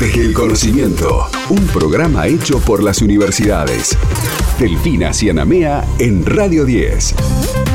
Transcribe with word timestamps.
desde 0.00 0.24
el 0.24 0.32
conocimiento. 0.32 1.26
Un 1.50 1.66
programa 1.66 2.26
hecho 2.26 2.58
por 2.58 2.82
las 2.82 3.02
universidades. 3.02 3.96
Delfina 4.58 5.12
Cianamea 5.12 5.86
en 5.98 6.24
Radio 6.24 6.64
10. 6.64 7.69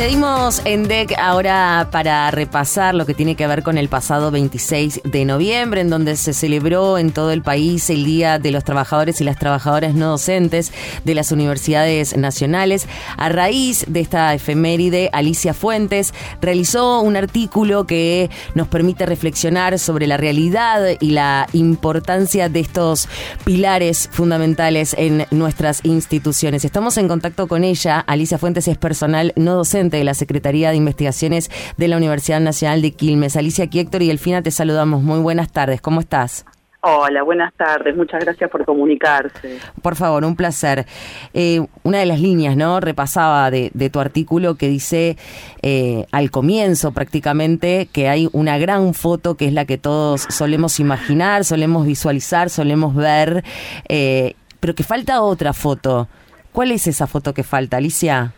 Seguimos 0.00 0.62
en 0.64 0.88
DEC 0.88 1.12
ahora 1.18 1.90
para 1.92 2.30
repasar 2.30 2.94
lo 2.94 3.04
que 3.04 3.12
tiene 3.12 3.34
que 3.34 3.46
ver 3.46 3.62
con 3.62 3.76
el 3.76 3.90
pasado 3.90 4.30
26 4.30 5.02
de 5.04 5.26
noviembre, 5.26 5.82
en 5.82 5.90
donde 5.90 6.16
se 6.16 6.32
celebró 6.32 6.96
en 6.96 7.10
todo 7.10 7.32
el 7.32 7.42
país 7.42 7.90
el 7.90 8.06
Día 8.06 8.38
de 8.38 8.50
los 8.50 8.64
Trabajadores 8.64 9.20
y 9.20 9.24
las 9.24 9.38
Trabajadoras 9.38 9.94
No 9.94 10.12
Docentes 10.12 10.72
de 11.04 11.14
las 11.14 11.32
Universidades 11.32 12.16
Nacionales. 12.16 12.88
A 13.18 13.28
raíz 13.28 13.84
de 13.88 14.00
esta 14.00 14.32
efeméride, 14.32 15.10
Alicia 15.12 15.52
Fuentes 15.52 16.14
realizó 16.40 17.02
un 17.02 17.18
artículo 17.18 17.86
que 17.86 18.30
nos 18.54 18.68
permite 18.68 19.04
reflexionar 19.04 19.78
sobre 19.78 20.06
la 20.06 20.16
realidad 20.16 20.80
y 20.98 21.10
la 21.10 21.46
importancia 21.52 22.48
de 22.48 22.60
estos 22.60 23.06
pilares 23.44 24.08
fundamentales 24.10 24.94
en 24.96 25.26
nuestras 25.30 25.84
instituciones. 25.84 26.64
Estamos 26.64 26.96
en 26.96 27.06
contacto 27.06 27.46
con 27.48 27.64
ella. 27.64 28.00
Alicia 28.00 28.38
Fuentes 28.38 28.66
es 28.66 28.78
personal 28.78 29.34
no 29.36 29.56
docente 29.56 29.89
de 29.96 30.04
la 30.04 30.14
Secretaría 30.14 30.70
de 30.70 30.76
Investigaciones 30.76 31.50
de 31.76 31.88
la 31.88 31.96
Universidad 31.96 32.40
Nacional 32.40 32.82
de 32.82 32.92
Quilmes. 32.92 33.36
Alicia 33.36 33.68
Héctor 33.72 34.02
y 34.02 34.10
Elfina, 34.10 34.42
te 34.42 34.50
saludamos. 34.50 35.02
Muy 35.02 35.20
buenas 35.20 35.50
tardes. 35.50 35.80
¿Cómo 35.80 36.00
estás? 36.00 36.44
Hola, 36.82 37.22
buenas 37.22 37.52
tardes. 37.52 37.94
Muchas 37.94 38.24
gracias 38.24 38.50
por 38.50 38.64
comunicarse. 38.64 39.58
Por 39.82 39.96
favor, 39.96 40.24
un 40.24 40.34
placer. 40.34 40.86
Eh, 41.34 41.66
una 41.82 41.98
de 41.98 42.06
las 42.06 42.20
líneas, 42.20 42.56
¿no? 42.56 42.80
Repasaba 42.80 43.50
de, 43.50 43.90
tu 43.92 44.00
artículo 44.00 44.54
que 44.54 44.68
dice 44.68 45.18
eh, 45.60 46.06
al 46.10 46.30
comienzo 46.30 46.92
prácticamente 46.92 47.86
que 47.92 48.08
hay 48.08 48.30
una 48.32 48.56
gran 48.56 48.94
foto 48.94 49.34
que 49.34 49.46
es 49.46 49.52
la 49.52 49.66
que 49.66 49.76
todos 49.76 50.22
solemos 50.30 50.80
imaginar, 50.80 51.44
solemos 51.44 51.84
visualizar, 51.84 52.48
solemos 52.48 52.94
ver, 52.94 53.44
eh, 53.90 54.34
pero 54.58 54.74
que 54.74 54.82
falta 54.82 55.20
otra 55.20 55.52
foto. 55.52 56.08
¿Cuál 56.50 56.70
es 56.70 56.86
esa 56.86 57.06
foto 57.06 57.34
que 57.34 57.42
falta, 57.42 57.76
Alicia? 57.76 58.32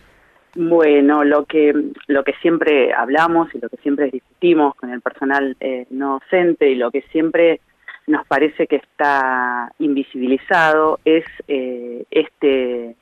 Bueno, 0.54 1.24
lo 1.24 1.46
que 1.46 1.72
lo 2.08 2.24
que 2.24 2.34
siempre 2.42 2.92
hablamos 2.92 3.54
y 3.54 3.58
lo 3.58 3.70
que 3.70 3.78
siempre 3.78 4.10
discutimos 4.10 4.74
con 4.74 4.90
el 4.90 5.00
personal 5.00 5.56
eh, 5.60 5.86
no 5.88 6.20
docente 6.20 6.68
y 6.68 6.74
lo 6.74 6.90
que 6.90 7.00
siempre 7.10 7.60
nos 8.06 8.26
parece 8.26 8.66
que 8.66 8.76
está 8.76 9.72
invisibilizado 9.78 11.00
es 11.06 11.24
eh, 11.48 12.04
este 12.10 12.96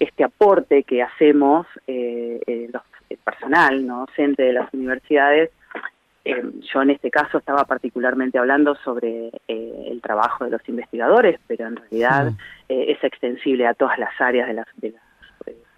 este 0.00 0.24
aporte 0.24 0.82
que 0.82 1.02
hacemos 1.02 1.66
eh, 1.86 2.68
los, 2.72 2.82
el 3.08 3.18
personal 3.18 3.86
no 3.86 4.06
docente 4.06 4.42
de 4.42 4.52
las 4.54 4.74
universidades. 4.74 5.50
yo 6.24 6.82
en 6.82 6.90
este 6.90 7.10
caso 7.10 7.38
estaba 7.38 7.64
particularmente 7.66 8.38
hablando 8.38 8.74
sobre 8.76 9.30
el 9.46 10.00
trabajo 10.02 10.44
de 10.44 10.50
los 10.50 10.68
investigadores, 10.68 11.38
pero 11.46 11.66
en 11.66 11.76
realidad 11.76 12.32
es 12.68 13.02
extensible 13.02 13.66
a 13.66 13.74
todas 13.74 13.98
las 13.98 14.20
áreas 14.20 14.48
de 14.48 14.54
las, 14.54 14.66
de 14.76 14.90
las 14.90 15.09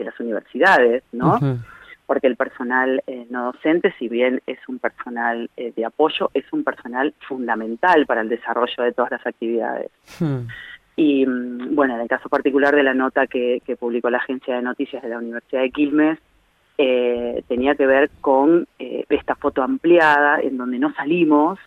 de 0.03 0.11
las 0.11 0.21
universidades, 0.21 1.03
¿no? 1.13 1.39
Porque 2.07 2.27
el 2.27 2.37
personal 2.37 3.03
eh, 3.07 3.27
no 3.31 3.53
docente, 3.53 3.95
si 3.99 4.09
bien 4.09 4.43
es 4.47 4.59
un 4.69 4.79
personal 4.79 5.49
eh, 5.57 5.73
de 5.75 5.85
apoyo, 5.85 6.31
es 6.35 6.45
un 6.53 6.65
personal 6.65 7.15
fundamental 7.27 8.07
para 8.07 8.21
el 8.21 8.29
desarrollo 8.29 8.83
de 8.83 8.93
todas 8.93 9.13
las 9.13 9.27
actividades. 9.27 9.91
Y 10.97 11.25
mm, 11.27 11.75
bueno, 11.75 11.95
en 11.95 12.03
el 12.03 12.09
caso 12.09 12.29
particular 12.29 12.75
de 12.75 12.83
la 12.83 12.95
nota 12.95 13.27
que, 13.27 13.63
publicó 13.79 14.11
la 14.11 14.19
agencia 14.19 14.57
de 14.57 14.63
noticias 14.63 15.03
de 15.03 15.09
la 15.09 15.19
Universidad 15.19 15.63
de 15.63 15.71
Quilmes, 15.71 16.19
eh, 16.79 17.45
tenía 17.49 17.75
que 17.75 17.87
ver 17.87 18.11
con 18.21 18.67
esta 18.79 19.35
foto 19.37 19.63
ampliada 19.63 20.41
en 20.41 20.57
donde 20.57 20.79
no 20.79 20.93
salimos 20.95 21.59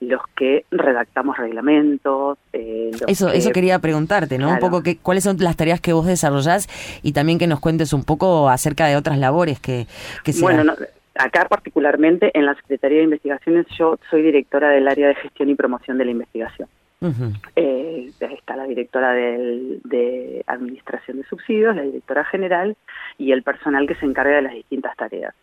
los 0.00 0.22
que 0.34 0.64
redactamos 0.70 1.36
reglamentos. 1.36 2.38
Eh, 2.52 2.90
eso, 3.06 3.28
eso 3.28 3.50
quería 3.50 3.78
preguntarte, 3.78 4.38
¿no? 4.38 4.50
Un 4.50 4.58
poco 4.58 4.82
que, 4.82 4.96
cuáles 4.96 5.24
son 5.24 5.36
las 5.38 5.56
tareas 5.56 5.80
que 5.80 5.92
vos 5.92 6.06
desarrollás 6.06 6.68
y 7.02 7.12
también 7.12 7.38
que 7.38 7.46
nos 7.46 7.60
cuentes 7.60 7.92
un 7.92 8.04
poco 8.04 8.48
acerca 8.48 8.86
de 8.86 8.96
otras 8.96 9.18
labores 9.18 9.60
que, 9.60 9.86
que 10.24 10.32
se 10.32 10.42
Bueno, 10.42 10.74
acá 11.14 11.46
particularmente 11.48 12.30
en 12.34 12.46
la 12.46 12.54
Secretaría 12.54 12.98
de 12.98 13.04
Investigaciones 13.04 13.66
yo 13.78 13.98
soy 14.10 14.22
directora 14.22 14.70
del 14.70 14.88
área 14.88 15.08
de 15.08 15.14
gestión 15.16 15.50
y 15.50 15.54
promoción 15.54 15.98
de 15.98 16.04
la 16.06 16.10
investigación. 16.10 16.68
Eh, 17.56 18.10
está 18.20 18.56
la 18.56 18.64
directora 18.64 19.12
de 19.14 20.44
Administración 20.46 21.16
de 21.16 21.24
Subsidios, 21.24 21.74
la 21.74 21.82
directora 21.82 22.24
general 22.26 22.76
y 23.16 23.32
el 23.32 23.42
personal 23.42 23.86
que 23.86 23.94
se 23.94 24.04
encarga 24.04 24.36
de 24.36 24.42
las 24.42 24.52
distintas 24.52 24.94
tareas. 24.96 25.34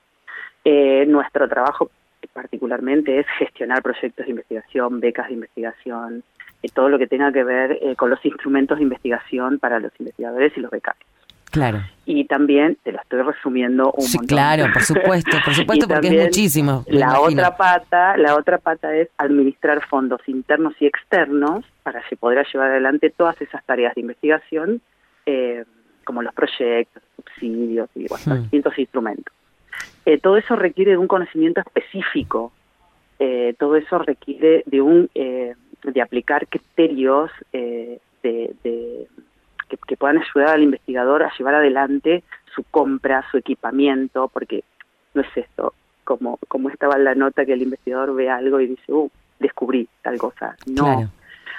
Eh, 0.63 1.05
nuestro 1.07 1.47
trabajo 1.47 1.89
particularmente 2.37 3.17
es 3.19 3.25
gestionar 3.39 3.81
proyectos 3.81 4.23
de 4.27 4.29
investigación, 4.29 4.99
becas 4.99 5.27
de 5.27 5.33
investigación, 5.33 6.23
eh, 6.61 6.69
todo 6.71 6.87
lo 6.87 6.99
que 6.99 7.07
tenga 7.07 7.31
que 7.31 7.43
ver 7.43 7.79
eh, 7.81 7.95
con 7.95 8.11
los 8.11 8.23
instrumentos 8.23 8.77
de 8.77 8.83
investigación 8.83 9.57
para 9.57 9.79
los 9.79 9.91
investigadores 9.97 10.53
y 10.55 10.59
los 10.59 10.69
becarios. 10.69 11.09
Claro. 11.49 11.79
Y 12.05 12.25
también, 12.25 12.77
te 12.83 12.91
lo 12.91 13.01
estoy 13.01 13.23
resumiendo 13.23 13.91
un 13.91 14.03
sí, 14.03 14.17
montón. 14.17 14.37
Claro, 14.37 14.65
por 14.71 14.83
supuesto, 14.93 15.35
por 15.43 15.55
supuesto, 15.55 15.87
porque 15.87 16.09
es 16.09 16.25
muchísimo. 16.25 16.85
La 16.85 17.19
otra 17.19 17.57
pata, 17.57 18.15
la 18.17 18.35
otra 18.35 18.59
pata 18.59 18.95
es 18.95 19.09
administrar 19.17 19.83
fondos 19.87 20.21
internos 20.27 20.75
y 20.79 20.85
externos 20.85 21.65
para 21.81 22.03
que 22.07 22.17
podrá 22.17 22.43
llevar 22.43 22.69
adelante 22.69 23.09
todas 23.09 23.41
esas 23.41 23.65
tareas 23.65 23.95
de 23.95 24.01
investigación, 24.01 24.81
eh, 25.25 25.65
como 26.03 26.21
los 26.21 26.35
proyectos, 26.35 27.01
subsidios 27.15 27.89
y 27.95 28.07
bueno, 28.07 28.35
hmm. 28.35 28.41
distintos 28.43 28.77
instrumentos. 28.77 29.33
Eh, 30.07 30.19
todo 30.19 30.37
eso 30.37 30.55
requiere 30.55 30.91
de 30.91 30.97
un 30.97 31.09
conocimiento 31.09 31.59
específico, 31.59 32.53
eh, 33.19 33.53
todo 33.59 33.75
eso 33.75 33.97
requiere 33.97 34.63
de 34.65 34.79
un 34.79 35.09
eh, 35.13 35.53
de 35.83 36.01
aplicar 36.01 36.47
criterios 36.47 37.29
de, 37.51 37.99
que, 38.23 39.97
puedan 39.97 40.19
ayudar 40.19 40.55
al 40.55 40.63
investigador 40.63 41.23
a 41.23 41.31
llevar 41.37 41.55
adelante 41.55 42.23
su 42.55 42.63
compra, 42.63 43.25
su 43.31 43.37
equipamiento, 43.37 44.29
porque 44.29 44.63
no 45.13 45.23
es 45.23 45.27
esto, 45.35 45.73
como, 46.05 46.39
como 46.47 46.69
estaba 46.69 46.95
en 46.95 47.03
la 47.03 47.13
nota 47.13 47.45
que 47.45 47.51
el 47.51 47.63
investigador 47.63 48.15
ve 48.15 48.29
algo 48.29 48.61
y 48.61 48.67
dice, 48.67 48.93
uh, 48.93 49.11
descubrí 49.39 49.89
tal 50.03 50.17
cosa. 50.17 50.55
No. 50.67 51.11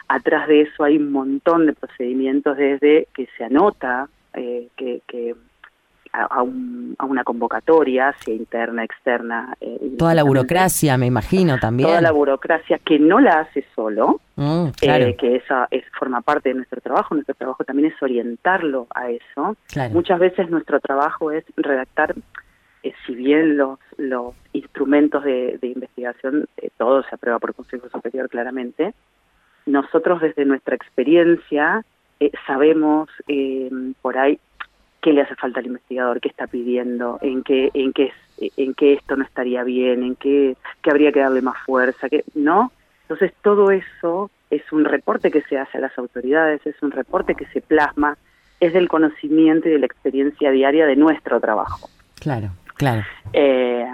Atrás 0.09 0.49
de 0.49 0.63
eso 0.63 0.85
hay 0.85 0.97
un 0.97 1.13
montón 1.13 1.67
de 1.67 1.75
procedimientos 1.75 2.57
desde 2.57 3.09
que 3.13 3.29
se 3.37 3.45
anota, 3.45 4.09
que, 4.33 5.03
que 5.07 5.35
a, 6.13 6.43
una 6.43 7.25
convocatoria, 7.25 8.15
sea 8.21 8.35
interna, 8.35 8.85
externa. 8.85 9.57
Eh, 9.61 9.95
toda 9.99 10.15
la 10.15 10.23
burocracia, 10.23 10.97
me 10.97 11.07
imagino 11.07 11.59
también. 11.59 11.89
Toda 11.89 12.01
la 12.01 12.13
burocracia 12.13 12.79
que 12.79 12.99
no 12.99 13.21
la 13.21 13.41
hace 13.41 13.65
solo, 13.75 14.21
mm, 14.37 14.69
eh, 14.83 15.17
que 15.19 15.37
esa 15.37 15.69
es, 15.71 15.85
forma 15.99 16.21
parte 16.21 16.51
de 16.51 16.57
nuestro 16.57 16.81
trabajo. 16.81 17.15
Nuestro 17.15 17.35
trabajo 17.35 17.65
también 17.65 17.93
es 17.93 18.03
orientarlo 18.03 18.87
a 18.95 19.11
eso. 19.11 19.57
Muchas 19.93 20.19
veces 20.19 20.51
nuestro 20.51 20.81
trabajo 20.81 21.31
es 21.31 21.45
redactar, 21.57 22.15
eh, 22.83 22.93
si 23.07 23.15
bien 23.15 23.57
los, 23.57 23.79
los 23.97 24.35
instrumentos 24.53 25.25
de, 25.25 25.59
investigación, 25.63 26.49
todo 26.77 27.03
se 27.03 27.15
aprueba 27.15 27.39
por 27.39 27.55
Consejo 27.55 27.89
Superior 27.89 28.29
claramente, 28.29 28.95
nosotros 29.67 30.21
desde 30.21 30.45
nuestra 30.45 30.75
experiencia 30.75 31.85
sabemos 32.47 33.09
por 34.03 34.19
ahí 34.19 34.41
qué 35.01 35.13
le 35.13 35.23
hace 35.23 35.35
falta 35.37 35.61
al 35.61 35.67
investigador, 35.67 36.21
qué 36.21 36.29
está 36.29 36.47
pidiendo, 36.47 37.19
en 37.23 37.43
qué, 37.43 37.71
en 37.75 37.93
qué, 37.93 38.13
en 38.57 38.75
qué 38.75 38.95
esto 38.95 39.17
no 39.17 39.25
estaría 39.25 39.63
bien, 39.65 40.03
en 40.03 40.17
qué, 40.17 40.57
qué 40.83 40.91
habría 40.91 41.13
que 41.13 41.21
darle 41.21 41.43
más 41.43 41.59
fuerza, 41.65 42.09
que 42.09 42.25
no. 42.35 42.73
Entonces 43.03 43.33
todo 43.43 43.71
eso 43.71 44.31
es 44.51 44.63
un 44.73 44.85
reporte 44.85 45.31
que 45.31 45.43
se 45.43 45.59
hace 45.59 45.79
a 45.79 45.83
las 45.83 45.97
autoridades, 45.99 46.67
es 46.67 46.83
un 46.83 46.91
reporte 46.91 47.35
que 47.35 47.47
se 47.47 47.61
plasma, 47.61 48.17
es 48.61 48.73
del 48.73 48.89
conocimiento 48.89 49.69
y 49.69 49.73
de 49.73 49.79
la 49.79 49.87
experiencia 49.87 50.51
diaria 50.51 50.87
de 50.87 50.97
nuestro 50.97 51.41
trabajo. 51.41 51.89
Claro, 52.17 52.51
claro. 52.75 53.03
Eh, 53.33 53.87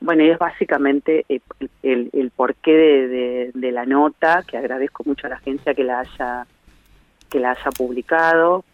bueno, 0.00 0.24
y 0.24 0.30
es 0.30 0.38
básicamente 0.38 1.26
el, 1.28 2.10
el, 2.12 2.30
porqué 2.30 2.72
de, 2.72 3.50
de, 3.54 3.72
la 3.72 3.84
nota, 3.84 4.42
que 4.46 4.56
agradezco 4.56 5.04
mucho 5.04 5.26
a 5.26 5.30
la 5.30 5.36
agencia 5.36 5.74
que 5.74 5.84
la 5.84 6.00
haya 6.00 6.46
que 7.28 7.38
la 7.38 7.52
haya 7.52 7.70
publicado, 7.70 8.64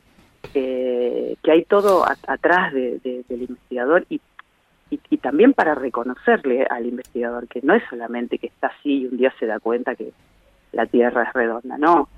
que 0.53 1.53
hay 1.53 1.65
todo 1.65 2.05
atrás 2.07 2.73
del 2.73 3.23
investigador 3.29 4.07
y, 4.09 4.21
y, 4.91 5.17
también 5.19 5.53
para 5.53 5.75
reconocerle 5.75 6.67
al 6.69 6.87
investigador 6.87 7.49
que 7.49 7.61
no 7.63 7.75
es 7.75 7.83
solamente 7.91 8.39
que 8.39 8.47
está 8.49 8.69
así 8.69 9.03
y 9.03 9.07
un 9.07 9.17
día 9.17 9.33
se 9.39 9.47
da 9.47 9.59
cuenta 9.59 9.95
que 9.95 10.13
la 10.73 10.87
Tierra 10.87 11.25
es 11.25 11.33
redonda, 11.33 11.79
no. 11.79 12.09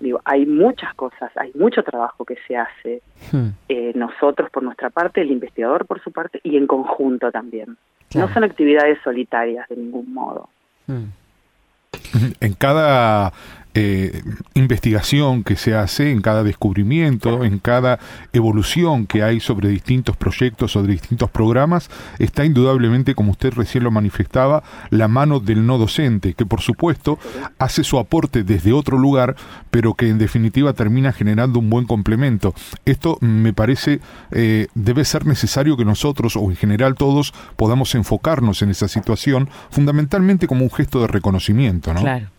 Digo, 0.00 0.20
hay 0.24 0.44
muchas 0.44 0.92
cosas, 0.94 1.30
hay 1.36 1.52
mucho 1.54 1.82
trabajo 1.82 2.24
que 2.24 2.36
se 2.46 2.56
hace, 2.56 3.00
hmm. 3.32 3.48
eh, 3.68 3.92
nosotros 3.94 4.50
por 4.50 4.62
nuestra 4.62 4.90
parte, 4.90 5.20
el 5.20 5.30
investigador 5.30 5.86
por 5.86 6.02
su 6.02 6.10
parte 6.10 6.40
y 6.42 6.56
en 6.56 6.66
conjunto 6.66 7.30
también. 7.30 7.76
No 8.14 8.32
son 8.32 8.44
actividades 8.44 8.98
solitarias 9.02 9.68
de 9.68 9.76
ningún 9.76 10.12
modo. 10.12 10.48
Hmm. 10.86 11.06
En 12.40 12.54
cada 12.54 13.32
eh, 13.74 14.22
investigación 14.54 15.42
que 15.42 15.56
se 15.56 15.74
hace, 15.74 16.10
en 16.10 16.20
cada 16.20 16.42
descubrimiento, 16.42 17.44
en 17.44 17.58
cada 17.58 17.98
evolución 18.32 19.06
que 19.06 19.22
hay 19.22 19.40
sobre 19.40 19.68
distintos 19.68 20.16
proyectos 20.16 20.76
o 20.76 20.82
distintos 20.82 21.30
programas, 21.30 21.90
está 22.18 22.44
indudablemente, 22.44 23.14
como 23.14 23.32
usted 23.32 23.52
recién 23.52 23.84
lo 23.84 23.90
manifestaba, 23.90 24.62
la 24.90 25.08
mano 25.08 25.40
del 25.40 25.66
no 25.66 25.78
docente, 25.78 26.34
que 26.34 26.46
por 26.46 26.60
supuesto 26.60 27.18
hace 27.58 27.84
su 27.84 27.98
aporte 27.98 28.44
desde 28.44 28.72
otro 28.72 28.98
lugar, 28.98 29.36
pero 29.70 29.94
que 29.94 30.08
en 30.08 30.18
definitiva 30.18 30.72
termina 30.72 31.12
generando 31.12 31.58
un 31.58 31.70
buen 31.70 31.86
complemento. 31.86 32.54
Esto 32.84 33.18
me 33.20 33.52
parece 33.52 34.00
eh, 34.30 34.68
debe 34.74 35.04
ser 35.04 35.26
necesario 35.26 35.76
que 35.76 35.84
nosotros, 35.84 36.36
o 36.36 36.50
en 36.50 36.56
general 36.56 36.94
todos, 36.94 37.34
podamos 37.56 37.94
enfocarnos 37.94 38.62
en 38.62 38.70
esa 38.70 38.88
situación, 38.88 39.48
fundamentalmente 39.70 40.46
como 40.46 40.64
un 40.64 40.70
gesto 40.70 41.00
de 41.00 41.08
reconocimiento, 41.08 41.92
¿no? 41.92 42.00
Claro. 42.00 42.33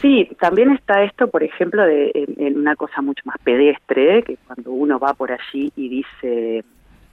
Sí, 0.00 0.30
también 0.38 0.72
está 0.72 1.02
esto, 1.02 1.28
por 1.28 1.42
ejemplo, 1.42 1.84
de 1.84 2.10
en, 2.14 2.58
una 2.58 2.76
cosa 2.76 3.02
mucho 3.02 3.22
más 3.24 3.36
pedestre, 3.42 4.22
que 4.22 4.36
cuando 4.46 4.70
uno 4.70 4.98
va 4.98 5.14
por 5.14 5.32
allí 5.32 5.72
y 5.76 5.88
dice, 5.88 6.64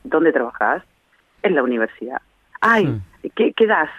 ¿dónde 0.04 0.31
trabajas? 0.31 0.84
En 1.44 1.56
la 1.56 1.64
universidad. 1.64 2.22
Ay, 2.62 2.86
hmm. 2.88 3.02
¿qué, 3.36 3.54
¿qué, 3.54 3.68
das? 3.68 3.90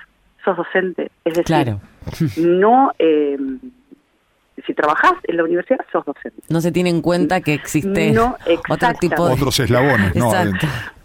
¿Sos 0.44 0.56
docente? 0.56 1.11
Es 1.25 1.35
decir, 1.35 1.44
claro. 1.44 1.81
no... 2.37 2.93
Eh, 2.99 3.38
si 4.67 4.75
trabajas 4.75 5.12
en 5.25 5.37
la 5.37 5.44
universidad, 5.44 5.79
sos 5.91 6.05
docente. 6.05 6.43
No 6.49 6.61
se 6.61 6.73
tiene 6.73 6.91
en 6.91 7.00
cuenta 7.00 7.41
que 7.41 7.55
existe 7.55 8.15
otro 8.69 8.88
tipo 9.00 9.26
de... 9.26 9.35
Otros 9.35 9.61
eslabones, 9.61 10.15
¿no? 10.15 10.31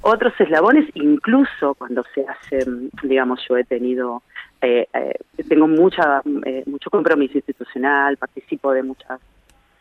Otros 0.01 0.33
eslabones, 0.37 0.89
incluso 0.95 1.75
cuando 1.75 2.03
se 2.13 2.25
hace, 2.27 2.69
digamos, 3.03 3.39
yo 3.47 3.55
he 3.57 3.63
tenido, 3.63 4.21
eh, 4.65 4.87
eh, 4.93 5.43
tengo 5.49 5.67
mucha, 5.67 6.21
eh, 6.45 6.63
mucho 6.67 6.89
compromiso 6.89 7.37
institucional, 7.37 8.15
participo 8.15 8.71
de 8.71 8.83
muchas 8.83 9.19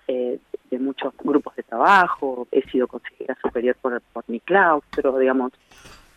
de 0.09 0.79
muchos 0.79 1.15
grupos 1.23 1.57
de 1.57 1.63
trabajo, 1.63 2.47
he 2.51 2.61
sido 2.69 2.87
consejera 2.87 3.35
superior 3.41 3.77
por, 3.81 3.99
por 4.13 4.25
mi 4.27 4.41
claustro, 4.41 5.17
digamos. 5.17 5.53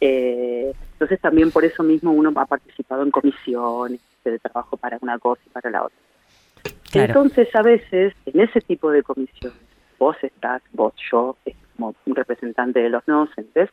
entonces 0.01 1.21
también 1.21 1.49
por 1.51 1.63
eso 1.63 1.81
mismo 1.81 2.11
uno 2.11 2.33
ha 2.35 2.45
participado 2.45 3.03
en 3.03 3.11
comisiones 3.11 4.01
de 4.25 4.39
trabajo 4.39 4.75
para 4.75 4.97
una 4.99 5.17
cosa 5.17 5.41
y 5.45 5.49
para 5.49 5.69
la 5.69 5.83
otra. 5.83 5.97
Entonces, 6.93 7.47
a 7.55 7.61
veces, 7.61 8.13
en 8.25 8.41
ese 8.41 8.59
tipo 8.59 8.91
de 8.91 9.01
comisiones, 9.01 9.57
vos 9.97 10.17
estás, 10.21 10.61
vos, 10.73 10.93
yo, 11.09 11.37
como 11.77 11.95
un 12.05 12.15
representante 12.15 12.81
de 12.81 12.89
los 12.89 13.07
no 13.07 13.27
docentes, 13.27 13.69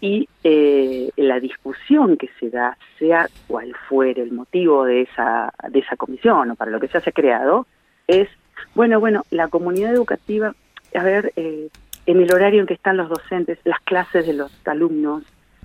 y 0.00 0.28
eh, 0.44 1.10
la 1.16 1.40
discusión 1.40 2.16
que 2.16 2.30
se 2.38 2.50
da, 2.50 2.76
sea 2.98 3.28
cual 3.46 3.74
fuere 3.88 4.22
el 4.22 4.32
motivo 4.32 4.84
de 4.84 5.02
esa, 5.02 5.52
de 5.70 5.80
esa 5.80 5.96
comisión 5.96 6.50
o 6.50 6.54
para 6.54 6.70
lo 6.70 6.80
que 6.80 6.88
se 6.88 6.98
haya 6.98 7.12
creado, 7.12 7.66
es, 8.06 8.28
bueno, 8.74 9.00
bueno, 9.00 9.24
la 9.30 9.48
comunidad 9.48 9.92
educativa, 9.92 10.54
a 10.94 11.02
ver, 11.02 11.32
eh, 11.36 11.68
en 12.06 12.22
el 12.22 12.32
horario 12.32 12.60
en 12.60 12.66
que 12.66 12.74
están 12.74 12.96
los 12.96 13.08
docentes, 13.08 13.58
las 13.64 13.80
clases 13.80 14.26
de 14.26 14.34
los 14.34 14.52
alumnos, 14.66 15.24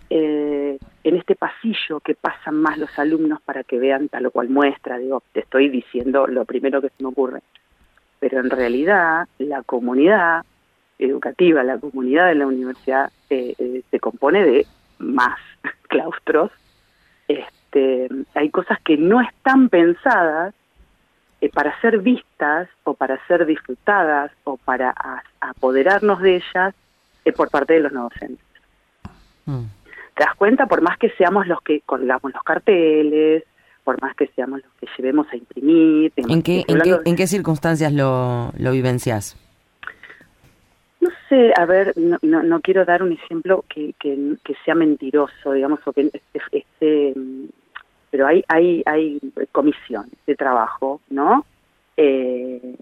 eh, 0.09 0.77
en 1.03 1.15
este 1.15 1.35
pasillo 1.35 1.99
que 1.99 2.15
pasan 2.15 2.55
más 2.55 2.77
los 2.77 2.97
alumnos 2.99 3.41
para 3.41 3.63
que 3.63 3.79
vean 3.79 4.09
tal 4.09 4.25
o 4.25 4.31
cual 4.31 4.49
muestra, 4.49 4.97
digo, 4.97 5.23
te 5.31 5.39
estoy 5.39 5.69
diciendo 5.69 6.27
lo 6.27 6.45
primero 6.45 6.81
que 6.81 6.89
se 6.89 7.03
me 7.03 7.09
ocurre. 7.09 7.41
Pero 8.19 8.39
en 8.39 8.49
realidad 8.49 9.27
la 9.37 9.63
comunidad 9.63 10.43
educativa, 10.99 11.63
la 11.63 11.77
comunidad 11.77 12.27
de 12.27 12.35
la 12.35 12.47
universidad 12.47 13.11
eh, 13.29 13.55
eh, 13.57 13.81
se 13.89 13.99
compone 13.99 14.43
de 14.43 14.67
más 14.99 15.39
claustros. 15.87 16.51
Este, 17.27 18.09
hay 18.35 18.49
cosas 18.49 18.79
que 18.81 18.97
no 18.97 19.21
están 19.21 19.69
pensadas 19.69 20.53
para 21.53 21.77
ser 21.81 21.99
vistas 21.99 22.69
o 22.85 22.93
para 22.93 23.19
ser 23.27 23.45
disfrutadas 23.45 24.31
o 24.45 24.55
para 24.55 24.95
apoderarnos 25.41 26.21
de 26.21 26.37
ellas 26.37 26.73
por 27.35 27.49
parte 27.49 27.73
de 27.73 27.79
los 27.81 27.91
no 27.91 28.03
docentes. 28.03 28.45
Mm 29.45 29.65
te 30.15 30.23
das 30.23 30.35
cuenta, 30.35 30.65
por 30.67 30.81
más 30.81 30.97
que 30.97 31.09
seamos 31.11 31.47
los 31.47 31.61
que 31.61 31.81
colgamos 31.81 32.31
los 32.33 32.43
carteles, 32.43 33.43
por 33.83 34.01
más 34.01 34.15
que 34.15 34.27
seamos 34.27 34.61
los 34.63 34.71
que 34.79 34.87
llevemos 34.97 35.27
a 35.31 35.35
imprimir. 35.35 36.11
¿En 36.15 36.41
qué, 36.43 36.63
en, 36.67 36.79
qué, 36.81 36.99
¿En 37.05 37.15
qué 37.15 37.27
circunstancias 37.27 37.91
lo, 37.91 38.51
lo 38.57 38.71
vivencias? 38.71 39.37
No 41.03 41.09
sé, 41.27 41.51
a 41.57 41.65
ver, 41.65 41.93
no, 41.97 42.17
no, 42.21 42.61
quiero 42.61 42.85
dar 42.85 43.03
un 43.03 43.11
ejemplo 43.11 43.65
que, 43.67 43.93
que, 43.99 44.55
sea 44.63 44.73
mentiroso, 44.73 45.51
digamos, 45.51 45.81
o 45.85 45.91
que 45.91 46.09
esté, 46.33 47.13
pero 48.09 48.25
hay, 48.25 48.45
hay, 48.47 48.83
hay 48.85 49.19
comisiones 49.51 50.13
de 50.25 50.35
trabajo, 50.35 51.01
¿no? 51.09 51.45
Eh, 51.97 52.75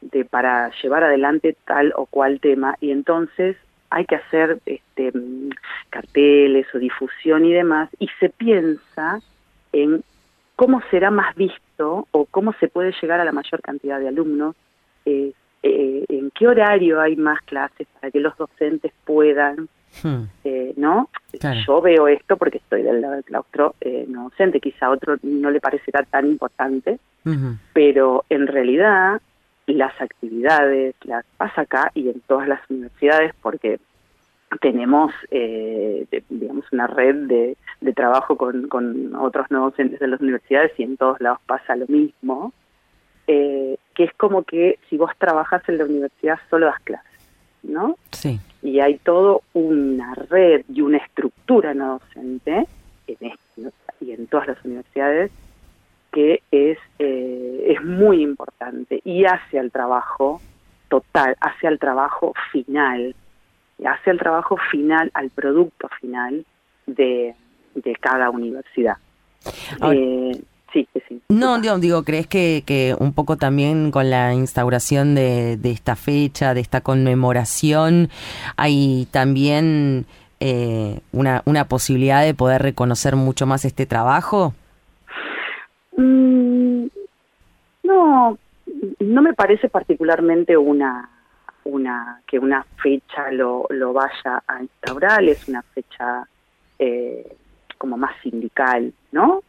de 0.00 0.24
para 0.24 0.70
llevar 0.82 1.04
adelante 1.04 1.56
tal 1.66 1.92
o 1.94 2.06
cual 2.06 2.40
tema 2.40 2.76
y 2.80 2.90
entonces 2.90 3.56
hay 3.90 4.06
que 4.06 4.16
hacer 4.16 4.58
este, 4.64 5.12
carteles 5.90 6.66
o 6.74 6.78
difusión 6.78 7.44
y 7.44 7.52
demás, 7.52 7.90
y 7.98 8.08
se 8.18 8.30
piensa 8.30 9.20
en 9.72 10.02
cómo 10.56 10.80
será 10.90 11.10
más 11.10 11.34
visto 11.34 12.08
o 12.12 12.24
cómo 12.24 12.54
se 12.54 12.68
puede 12.68 12.94
llegar 13.02 13.20
a 13.20 13.26
la 13.26 13.32
mayor 13.32 13.60
cantidad 13.60 14.00
de 14.00 14.08
alumnos, 14.08 14.56
eh, 15.04 15.32
eh, 15.66 16.04
en 16.08 16.30
qué 16.30 16.48
horario 16.48 17.00
hay 17.00 17.16
más 17.16 17.40
clases 17.42 17.86
para 18.00 18.10
que 18.10 18.20
los 18.20 18.36
docentes 18.36 18.92
puedan, 19.04 19.68
hmm. 20.02 20.22
eh, 20.44 20.72
¿no? 20.76 21.08
Yo 21.66 21.80
veo 21.80 22.08
esto 22.08 22.36
porque 22.36 22.58
estoy 22.58 22.82
del 22.82 23.00
lado 23.00 23.14
del 23.14 23.24
claustro 23.24 23.74
no 24.08 24.24
docente, 24.24 24.60
quizá 24.60 24.86
a 24.86 24.90
otro 24.90 25.16
no 25.22 25.50
le 25.50 25.60
parecerá 25.60 26.02
tan 26.04 26.26
importante, 26.26 26.98
pero 27.72 28.24
en 28.30 28.46
realidad 28.46 29.20
las 29.66 30.00
actividades 30.00 30.94
las 31.04 31.24
pasa 31.36 31.62
acá 31.62 31.90
y 31.94 32.08
en 32.08 32.20
todas 32.20 32.46
las 32.48 32.60
universidades 32.70 33.34
porque 33.42 33.80
tenemos 34.60 35.12
eh, 35.30 36.06
digamos 36.28 36.64
una 36.72 36.86
red 36.86 37.26
de, 37.26 37.56
de 37.80 37.92
trabajo 37.92 38.36
con, 38.36 38.68
con, 38.68 39.14
otros 39.16 39.46
no 39.50 39.64
docentes 39.64 39.98
de 39.98 40.08
las 40.08 40.20
universidades 40.20 40.72
y 40.78 40.84
en 40.84 40.96
todos 40.96 41.20
lados 41.20 41.40
pasa 41.46 41.74
lo 41.74 41.86
mismo 41.88 42.52
eh, 43.26 43.76
que 43.96 44.04
es 44.04 44.12
como 44.14 44.42
que 44.42 44.78
si 44.88 44.96
vos 44.96 45.10
trabajas 45.18 45.62
en 45.68 45.78
la 45.78 45.84
universidad 45.84 46.38
solo 46.50 46.66
das 46.66 46.80
clases 46.84 47.20
no 47.62 47.96
sí 48.12 48.38
y 48.62 48.80
hay 48.80 48.98
todo 48.98 49.42
una 49.52 50.14
red 50.14 50.64
y 50.72 50.80
una 50.80 50.98
estructura 50.98 51.74
no 51.74 51.98
docente 51.98 52.66
en 53.06 53.16
este, 53.20 53.72
y 54.00 54.12
en 54.12 54.26
todas 54.26 54.48
las 54.48 54.64
universidades 54.64 55.30
que 56.12 56.42
es, 56.50 56.78
eh, 56.98 57.66
es 57.68 57.84
muy 57.84 58.22
importante 58.22 59.00
y 59.04 59.24
hace 59.24 59.58
al 59.58 59.70
trabajo 59.70 60.40
total, 60.88 61.36
hace 61.40 61.66
al 61.66 61.78
trabajo 61.78 62.32
final, 62.52 63.14
hace 63.84 64.10
al 64.10 64.18
trabajo 64.18 64.56
final, 64.70 65.10
al 65.14 65.30
producto 65.30 65.88
final 66.00 66.46
de, 66.86 67.34
de 67.74 67.96
cada 67.96 68.30
universidad. 68.30 68.96
eh, 69.92 70.40
sí, 70.92 71.02
sí. 71.08 71.22
No, 71.28 71.60
digo, 71.60 71.78
digo 71.78 72.02
¿crees 72.04 72.26
que, 72.26 72.62
que 72.66 72.94
un 72.98 73.12
poco 73.12 73.36
también 73.36 73.90
con 73.90 74.10
la 74.10 74.34
instauración 74.34 75.14
de, 75.14 75.56
de 75.56 75.70
esta 75.70 75.96
fecha, 75.96 76.54
de 76.54 76.60
esta 76.60 76.80
conmemoración, 76.80 78.08
hay 78.56 79.06
también 79.10 80.06
eh, 80.40 81.00
una, 81.12 81.42
una 81.46 81.66
posibilidad 81.66 82.22
de 82.22 82.34
poder 82.34 82.62
reconocer 82.62 83.16
mucho 83.16 83.46
más 83.46 83.64
este 83.64 83.86
trabajo? 83.86 84.54
Mm, 85.96 86.86
no, 87.84 88.38
no 89.00 89.22
me 89.22 89.34
parece 89.34 89.68
particularmente 89.68 90.56
una 90.56 91.10
una 91.66 92.20
que 92.26 92.38
una 92.38 92.64
fecha 92.80 93.30
lo, 93.32 93.66
lo 93.70 93.92
vaya 93.92 94.42
a 94.46 94.62
instaurar, 94.62 95.24
es 95.24 95.48
una 95.48 95.62
fecha 95.62 96.26
eh, 96.78 97.36
como 97.76 97.96
más 97.96 98.14
sindical, 98.22 98.92
¿no? 99.12 99.42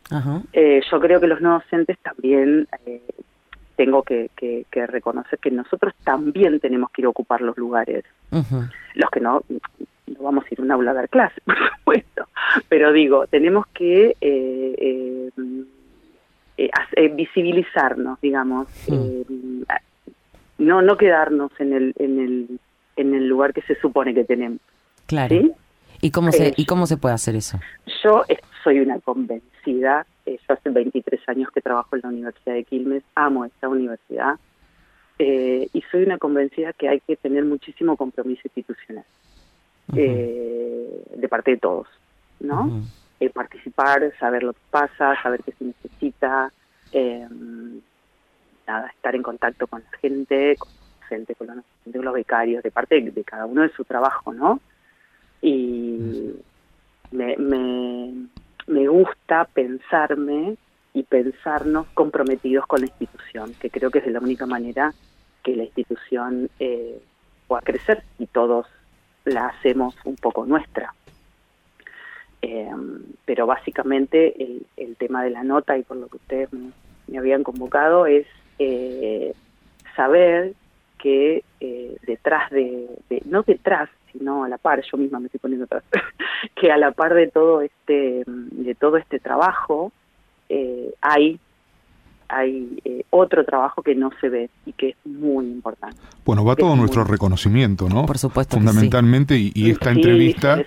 Eh, 0.53 0.81
yo 0.89 0.99
creo 0.99 1.19
que 1.19 1.27
los 1.27 1.41
no 1.41 1.53
docentes 1.53 1.97
también 1.99 2.67
eh, 2.85 3.01
tengo 3.75 4.03
que, 4.03 4.29
que, 4.35 4.87
reconocer 4.87 5.39
que 5.39 5.51
nosotros 5.51 5.93
también 6.03 6.59
tenemos 6.59 6.89
que 6.91 7.01
ir 7.01 7.05
a 7.05 7.09
ocupar 7.09 7.41
los 7.41 7.57
lugares. 7.57 8.05
Los 8.31 9.11
que 9.11 9.19
no, 9.19 9.43
no 10.07 10.23
vamos 10.23 10.45
a 10.45 10.47
ir 10.51 10.59
a 10.59 10.63
un 10.63 10.71
aula 10.71 10.91
a 10.91 10.95
dar 10.95 11.09
clase, 11.09 11.39
por 11.45 11.55
supuesto, 11.57 12.27
pero 12.69 12.91
digo, 12.91 13.27
tenemos 13.27 13.67
que 13.67 14.15
eh, 14.21 15.31
eh, 16.57 16.71
eh, 16.95 17.07
visibilizarnos, 17.09 18.19
digamos, 18.21 18.67
mm. 18.87 18.93
eh, 18.93 19.25
no 20.57 20.81
no 20.81 20.97
quedarnos 20.97 21.51
en 21.59 21.73
el 21.73 21.93
en 21.99 22.19
el 22.19 22.59
en 22.95 23.13
el 23.13 23.27
lugar 23.27 23.53
que 23.53 23.61
se 23.61 23.75
supone 23.75 24.13
que 24.13 24.23
tenemos. 24.23 24.59
Claro. 25.05 25.35
¿Y 26.01 26.11
cómo 26.11 26.31
se 26.31 26.53
y 26.55 26.65
cómo 26.65 26.85
se 26.87 26.97
puede 26.97 27.15
hacer 27.15 27.35
eso? 27.35 27.59
Yo 28.03 28.23
soy 28.63 28.79
una 28.79 28.99
convencida. 28.99 30.05
yo 30.25 30.37
hace 30.47 30.69
23 30.69 31.21
años 31.27 31.49
que 31.51 31.61
trabajo 31.61 31.95
en 31.95 32.01
la 32.03 32.09
Universidad 32.09 32.55
de 32.55 32.63
Quilmes, 32.63 33.03
amo 33.15 33.45
esta 33.45 33.67
universidad 33.69 34.35
y 35.19 35.83
soy 35.91 36.03
una 36.03 36.19
convencida 36.19 36.73
que 36.73 36.89
hay 36.89 36.99
que 36.99 37.15
tener 37.15 37.43
muchísimo 37.43 37.97
compromiso 37.97 38.41
institucional 38.43 39.05
de 39.87 41.27
parte 41.29 41.51
de 41.51 41.57
todos, 41.57 41.87
¿no? 42.39 42.83
participar, 43.33 44.13
saber 44.19 44.43
lo 44.43 44.53
que 44.53 44.59
pasa, 44.69 45.15
saber 45.21 45.41
qué 45.43 45.51
se 45.53 45.65
necesita, 45.65 46.51
eh, 46.91 47.27
nada, 48.67 48.87
estar 48.87 49.15
en 49.15 49.23
contacto 49.23 49.67
con 49.67 49.81
la 49.81 49.97
gente, 49.99 50.55
con 50.57 50.69
gente, 51.09 51.35
con 51.35 51.47
los, 51.47 51.57
los 51.85 52.13
becarios, 52.13 52.63
de 52.63 52.71
parte 52.71 52.99
de, 52.99 53.23
cada 53.23 53.45
uno 53.45 53.61
de 53.61 53.69
su 53.69 53.83
trabajo, 53.85 54.33
¿no? 54.33 54.59
Y 55.41 56.33
me, 57.11 57.37
me, 58.67 58.87
gusta 58.87 59.45
pensarme 59.45 60.57
y 60.93 61.03
pensarnos 61.03 61.87
comprometidos 61.93 62.65
con 62.65 62.81
la 62.81 62.87
institución, 62.87 63.53
que 63.59 63.69
creo 63.69 63.91
que 63.91 63.99
es 63.99 64.05
de 64.05 64.11
la 64.11 64.19
única 64.19 64.45
manera 64.45 64.93
que 65.43 65.55
la 65.55 65.63
institución 65.63 66.49
eh, 66.59 66.99
pueda 67.47 67.61
crecer 67.61 68.03
y 68.19 68.27
todos 68.27 68.65
la 69.25 69.47
hacemos 69.47 69.95
un 70.05 70.15
poco 70.15 70.45
nuestra. 70.45 70.93
Eh, 72.41 72.69
pero 73.25 73.47
básicamente 73.47 74.41
el, 74.41 74.65
el, 74.77 74.95
tema 74.95 75.23
de 75.23 75.31
la 75.31 75.43
nota 75.43 75.77
y 75.77 75.83
por 75.83 75.97
lo 75.97 76.07
que 76.07 76.17
ustedes 76.17 76.49
me, 76.53 77.17
habían 77.17 77.43
convocado 77.43 78.05
es 78.05 78.27
eh, 78.59 79.33
saber 79.95 80.53
que 80.99 81.43
eh, 81.59 81.97
detrás 82.05 82.49
de, 82.51 82.87
de, 83.09 83.21
no 83.25 83.41
detrás, 83.41 83.89
sino 84.17 84.43
a 84.43 84.49
la 84.49 84.57
par, 84.57 84.81
yo 84.81 84.97
misma 84.97 85.19
me 85.19 85.25
estoy 85.27 85.39
poniendo 85.39 85.65
atrás, 85.65 85.83
que 86.55 86.71
a 86.71 86.77
la 86.77 86.91
par 86.91 87.13
de 87.13 87.27
todo 87.27 87.61
este, 87.61 88.23
de 88.25 88.75
todo 88.75 88.97
este 88.97 89.19
trabajo 89.19 89.91
eh, 90.49 90.93
hay 91.01 91.39
hay 92.29 92.79
eh, 92.83 93.03
otro 93.09 93.45
trabajo 93.45 93.81
que 93.81 93.95
no 93.95 94.11
se 94.19 94.29
ve 94.29 94.49
y 94.65 94.73
que 94.73 94.89
es 94.89 94.95
muy 95.05 95.45
importante. 95.45 95.97
Bueno, 96.25 96.43
va 96.43 96.55
todo 96.55 96.75
nuestro 96.75 97.03
reconocimiento, 97.03 97.87
¿no? 97.87 98.05
Por 98.05 98.17
supuesto. 98.17 98.57
Fundamentalmente, 98.57 99.35
y, 99.37 99.71
esta 99.71 99.91
entrevista 99.91 100.59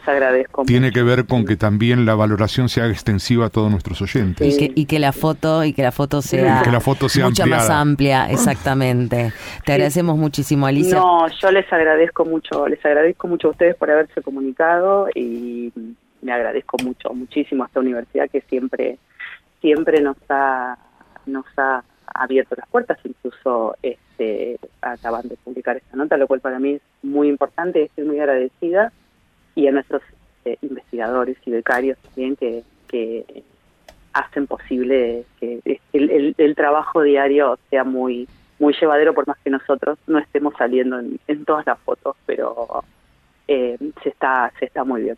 tiene 0.67 0.91
que 0.91 1.03
ver 1.03 1.27
con 1.27 1.45
que 1.45 1.57
también 1.57 2.07
la 2.07 2.15
valoración 2.15 2.69
sea 2.69 2.89
extensiva 2.89 3.47
a 3.47 3.51
todos 3.51 3.71
nuestros 3.71 4.01
oyentes. 4.01 4.57
Y 4.59 4.87
que, 4.87 4.99
la 4.99 5.13
foto 5.13 5.65
y 5.65 5.73
que 5.73 5.83
la 5.83 5.93
foto 5.93 6.23
sea, 6.23 6.63
que 6.63 6.71
la 6.71 6.81
foto 6.81 7.09
sea 7.09 7.27
mucho 7.27 7.47
más 7.47 7.69
amplia, 7.69 8.31
exactamente. 8.31 9.33
Te 9.65 9.73
agradecemos 9.73 10.17
muchísimo, 10.17 10.67
Alicia. 10.67 10.97
No, 10.97 11.29
yo 11.29 11.51
les 11.51 11.71
agradezco 11.73 12.25
mucho, 12.25 12.67
les 12.69 12.85
agradezco 12.85 13.29
mucho 13.29 13.49
a 13.49 13.51
ustedes 13.51 13.77
por 13.77 13.91
haberse 13.91 14.23
comunicado 14.23 15.09
y 15.15 15.73
me 16.23 16.33
agradezco 16.33 16.77
mucho, 16.83 17.13
muchísimo 17.13 17.65
a 17.65 17.67
esta 17.67 17.81
universidad 17.81 18.31
que 18.31 18.41
siempre, 18.43 18.99
siempre 19.61 20.01
nos 20.01 20.17
ha 20.29 20.77
nos 21.27 21.47
ha 21.57 21.85
abierto 22.15 22.57
las 22.57 22.69
puertas, 22.69 22.99
incluso 23.05 23.77
este, 23.83 24.59
acaban 24.83 25.29
de 25.29 25.37
publicar 25.37 25.77
esta 25.77 25.97
nota, 25.97 26.17
lo 26.17 26.27
cual 26.27 26.41
para 26.41 26.59
mí 26.59 26.75
es 26.75 26.83
muy 27.03 27.29
importante, 27.29 27.85
estoy 27.85 28.05
muy 28.05 28.19
agradecida, 28.19 28.93
y 29.55 29.67
a 29.67 29.73
nuestros 29.73 30.03
eh, 30.45 30.57
investigadores 30.63 31.37
y 31.45 31.51
becarios 31.51 31.99
también 31.99 32.37
que, 32.37 32.65
hacen 34.13 34.49
posible 34.49 35.25
que 35.39 35.61
el, 35.93 36.55
trabajo 36.57 37.03
diario 37.03 37.57
sea 37.71 37.85
muy 37.85 38.29
muy 38.59 38.75
llevadero 38.75 39.15
por 39.15 39.29
más 39.29 39.39
que 39.45 39.51
nosotros 39.51 40.01
no 40.09 40.19
estemos 40.19 40.55
saliendo 40.59 40.99
en, 40.99 41.45
todas 41.45 41.65
las 41.65 41.79
fotos, 41.79 42.17
pero 42.27 42.83
eh, 43.47 43.79
se 44.03 44.09
está 44.09 44.53
se 44.59 44.65
está 44.65 44.83
muy 44.83 45.03
bien 45.03 45.17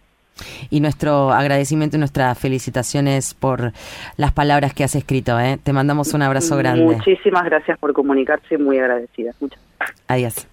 y 0.70 0.80
nuestro 0.80 1.32
agradecimiento 1.32 1.96
y 1.96 1.98
nuestras 1.98 2.38
felicitaciones 2.38 3.34
por 3.34 3.72
las 4.16 4.32
palabras 4.32 4.74
que 4.74 4.84
has 4.84 4.94
escrito. 4.94 5.38
¿eh? 5.40 5.58
Te 5.62 5.72
mandamos 5.72 6.14
un 6.14 6.22
abrazo 6.22 6.56
grande. 6.56 6.84
Muchísimas 6.84 7.44
gracias 7.44 7.78
por 7.78 7.92
comunicarse, 7.92 8.58
muy 8.58 8.78
agradecida. 8.78 9.32
Muchas 9.40 9.60
Adiós. 10.08 10.46